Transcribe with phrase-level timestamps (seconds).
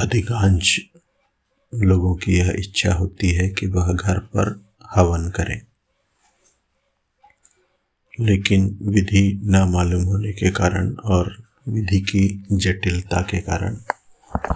[0.00, 0.80] अधिकांश
[1.74, 5.62] लोगों की यह इच्छा होती है कि वह घर पर हवन करें।
[8.20, 13.76] लेकिन विधि न मालूम होने के कारण और विधि की जटिलता के कारण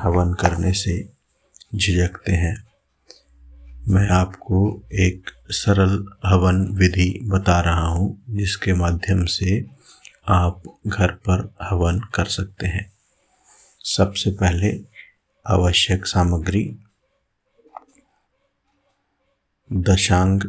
[0.01, 1.09] हवन करने से
[1.75, 2.65] झिझकते हैं।
[3.89, 9.67] मैं आपको एक सरल हवन विधि बता रहा हूँ, जिसके माध्यम से
[10.29, 12.93] आप घर पर हवन कर सकते हैं।
[13.85, 14.94] सबसे पहले
[15.47, 16.79] आवश्यक सामग्री,
[19.73, 20.41] दशांग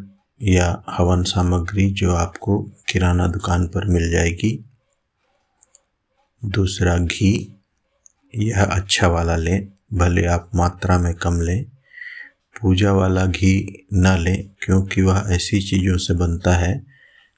[0.42, 4.66] या हवन सामग्री जो आपको किराना दुकान पर मिल जाएगी।
[6.46, 7.62] दूसरा, घी।
[8.36, 11.66] यह अच्छा वाला लें, भले आप मात्रा में कम लें।
[12.62, 16.86] पूजा वाला घी न लें, क्योंकि वह ऐसी चीज़ों से बनता है,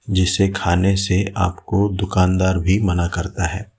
[0.10, 3.72] जिसे खाने से आपको दुकानदार भी मना करता है।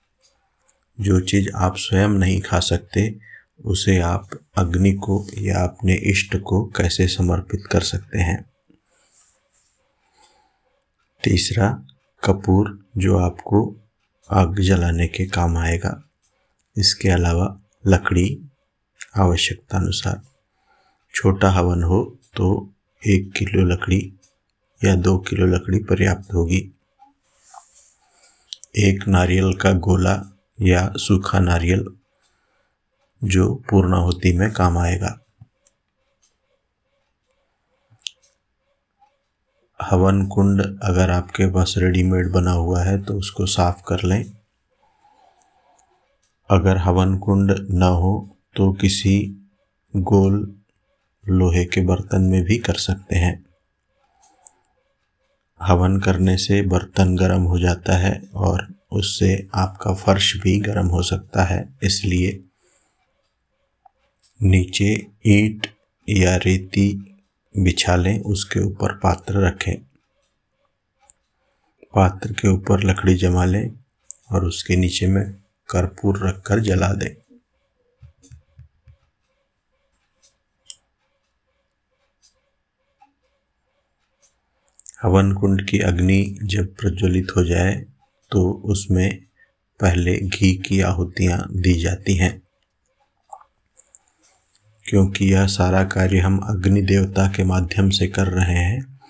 [1.01, 3.28] जो चीज़ आप स्वयं नहीं खा सकते
[3.65, 8.51] उसे आप अग्नि को या अपने इष्ट को कैसे समर्पित कर सकते हैं?
[11.25, 11.87] तीसरा,
[12.25, 13.77] कपूर जो आपको
[14.31, 16.05] आग जलाने के काम आएगा।
[16.77, 18.41] इसके अलावा लकड़ी
[19.17, 20.23] आवश्यकता अनुसार
[21.15, 22.73] छोटा हवन हो तो
[23.07, 24.13] एक किलो लकड़ी
[24.85, 26.73] या दो किलो लकड़ी पर्याप्त होगी।
[28.77, 31.98] एक नारियल का गोला या सूखा नारियल
[33.23, 35.19] जो पूर्णाहुति में काम आएगा।
[39.81, 44.25] हवन कुंड अगर आपके पास रेडीमेड बना हुआ है तो उसको साफ़ कर लें।
[46.51, 49.19] अगर हवन कुंड न हो तो किसी
[49.95, 50.37] गोल
[51.25, 53.45] लोहे के बर्तन में भी कर सकते हैं।
[55.61, 61.03] हवन करने से बर्तन गर्म हो जाता है और उससे आपका फर्श भी गर्म हो
[61.03, 62.31] सकता है, इसलिए
[64.41, 65.67] नीचे ईंट
[66.09, 66.93] या रेती
[67.55, 69.75] बिछा लें, उसके ऊपर पात्र रखें।
[71.95, 73.71] पात्र के ऊपर लकड़ी जमा लें
[74.33, 75.33] और उसके नीचे में
[75.69, 77.15] कर्पूर रखकर जला दें।
[85.03, 87.75] हवन कुंड की अग्नि जब प्रज्वलित हो जाए
[88.31, 89.19] तो उसमें
[89.81, 92.48] पहले घी की आहुतियाँ दी जाती हैं।
[94.89, 99.01] क्योंकि यह सारा कार्य हम अग्नि देवता के माध्यम से कर रहे हैं,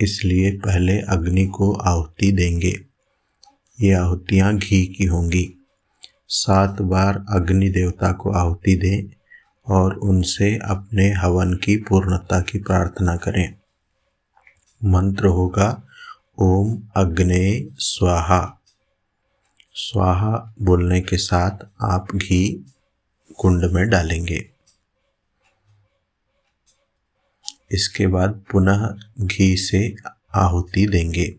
[0.00, 2.76] इसलिए पहले अग्नि को आहुति देंगे।
[3.80, 5.54] ये आहुतियाँ घी की होंगी।
[6.28, 9.10] सात बार अग्नि देवता को आहुति दें
[9.66, 13.54] और उनसे अपने हवन की पूर्णता की प्रार्थना करें।
[14.84, 15.82] मंत्र होगा,
[16.38, 18.60] ओम अग्ने स्वाहा।
[19.74, 22.74] स्वाहा बोलने के साथ आप घी
[23.38, 24.51] कुंड में डालेंगे।
[27.72, 28.86] इसके बाद पुनः
[29.20, 29.94] घी से
[30.34, 31.34] आहुति देंगे।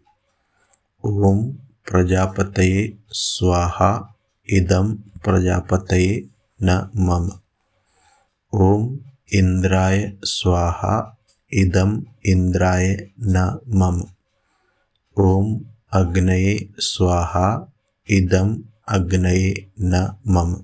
[1.06, 1.52] ओम
[1.88, 3.92] प्रजापतये स्वाहा
[4.50, 4.94] इदम
[5.24, 6.30] प्रजापतये
[6.64, 7.30] न मम
[8.54, 9.00] ओम
[9.34, 10.96] इंद्राय स्वाहा
[11.54, 14.04] इदम इंद्राय न मम
[15.18, 15.60] ओम
[15.94, 17.48] अग्नये स्वाहा
[18.10, 20.56] इदम अग्नये न मम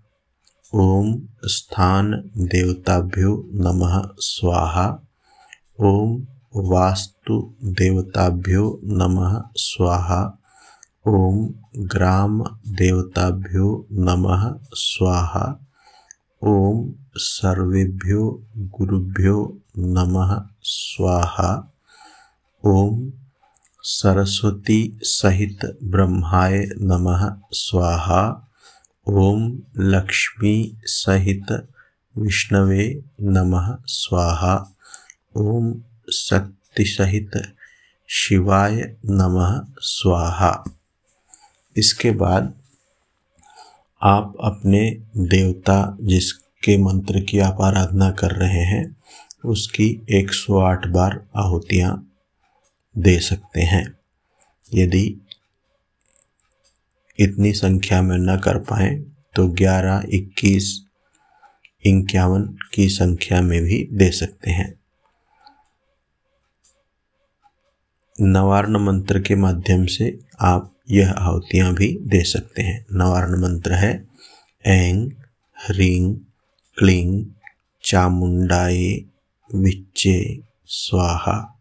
[0.73, 4.99] ओम स्थान देवताभ्यो नमः, स्वाहा।
[5.79, 10.37] ओम वास्तु देवताभ्यो नमः, स्वाहा।
[11.07, 15.59] ओम ग्राम देवताभ्यो नमः, स्वाहा।
[16.43, 21.73] ओम सर्वेभ्यो गुरुभ्यो नमः, स्वाहा।
[22.65, 23.11] ओम
[23.81, 28.47] सरस्वती सहित ब्रह्माय नमः, स्वाहा।
[29.07, 31.67] ओम लक्ष्मी सहित
[32.17, 34.75] विष्णवे नमः, स्वाहा।
[35.35, 35.81] ओम
[36.11, 37.53] शक्ति सहित
[38.07, 40.63] शिवाय नमः स्वाहा।
[41.77, 42.53] इसके बाद
[44.01, 48.97] आप अपने देवता जिसके मंत्र की आप आराधना कर रहे हैं
[49.45, 52.11] उसकी 108 बार आहुतियाँ
[52.97, 53.99] दे सकते हैं।
[54.73, 55.21] यदि
[57.19, 58.95] इतनी संख्या में न कर पाए
[59.35, 60.81] तो 11, 21,
[61.85, 64.78] इक्यावन की संख्या में भी दे सकते हैं।
[68.21, 74.07] नवार्ण मंत्र के माध्यम से आप यह आहुतियाँ भी दे सकते हैं। नवार्ण मंत्र है,
[74.65, 75.11] ऐंग
[75.65, 76.15] ह्रीं
[76.77, 77.25] क्लीं
[77.83, 79.01] चामुंडाए,
[79.55, 81.59] विच्चे, स्वाहा।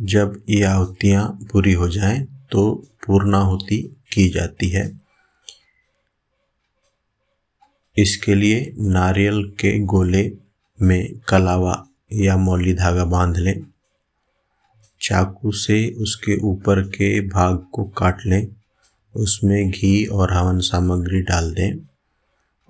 [0.00, 5.00] जब ये आहुतियाँ पूरी हो जाएँ तो पूर्णाहुति की जाती है।
[7.98, 10.32] इसके लिए नारियल के गोले
[10.82, 13.62] में कलावा या मौली धागा बाँध लें।
[15.00, 18.48] चाकू से उसके ऊपर के भाग को काट लें।
[19.16, 21.78] उसमें घी और हवन सामग्री डाल दें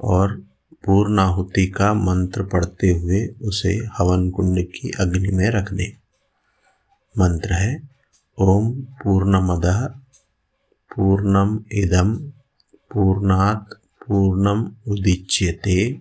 [0.01, 0.43] और
[0.85, 5.93] पूर्णाहुति का मंत्र पढ़ते हुए उसे हवन कुंड की अग्नि में रख दें।
[7.19, 7.89] मंत्र है,
[8.39, 9.63] ओम पूर्णमद
[10.97, 12.15] पूर्णम इदम
[12.93, 13.67] पूर्णात
[14.07, 15.93] पूर्णम उदिच्यते।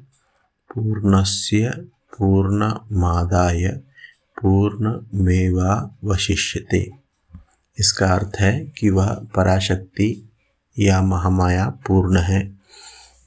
[0.73, 1.69] पूर्णस्य
[2.17, 3.81] पूर्णमादाय
[4.41, 6.91] पूर्ण मेवा वशिष्यते
[7.79, 10.29] इसका अर्थ है कि वह पराशक्ति
[10.79, 12.57] या महामाया पूर्ण है।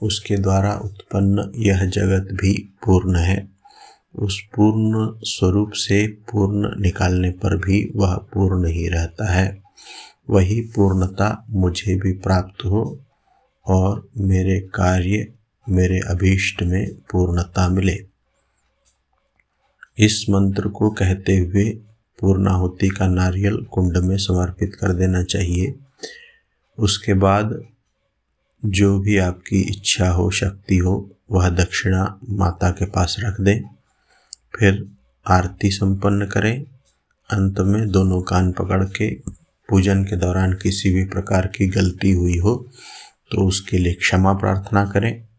[0.03, 3.49] उसके द्वारा उत्पन्न यह जगत भी पूर्ण है।
[4.15, 9.63] उस पूर्ण स्वरूप से पूर्ण निकालने पर भी वह पूर्ण ही रहता है।
[10.31, 13.01] वही पूर्णता मुझे भी प्राप्त हो
[13.67, 15.33] और मेरे कार्य
[15.69, 18.10] मेरे अभीष्ट में पूर्णता मिले।
[20.01, 21.65] इस मंत्र को कहते हुए
[22.21, 25.75] पूर्णाहुति का नारियल कुंड में समर्पित कर देना चाहिए।
[26.79, 27.63] उसके बाद
[28.65, 33.61] जो भी आपकी इच्छा हो, शक्ति हो, वह दक्षिणा माता के पास रख दें।
[34.59, 34.87] फिर
[35.27, 36.65] आरती संपन्न करें।
[37.31, 39.15] अंत में दोनों कान पकड़ के
[39.69, 42.55] पूजन के दौरान किसी भी प्रकार की गलती हुई हो
[43.31, 45.30] तो उसके लिए क्षमा प्रार्थना करें।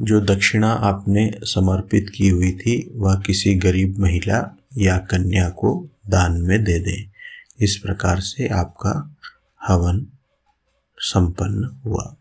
[0.00, 6.32] जो दक्षिणा आपने समर्पित की हुई थी, वह किसी गरीब महिला या कन्या को दान
[6.32, 7.10] में दे दें।
[7.60, 9.16] इस प्रकार से आपका
[9.68, 10.06] हवन
[10.98, 12.16] संपन्न हुआ।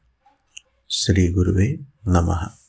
[0.90, 2.61] श्री गुरुवे नमः।